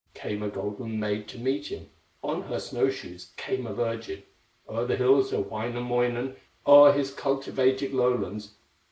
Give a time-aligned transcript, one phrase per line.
[0.15, 1.87] Came a golden maid to meet him,
[2.23, 4.23] On her snow shoes came a virgin,
[4.67, 8.55] O'er the hills of Wainamoinen, O'er his cultivated lowlands.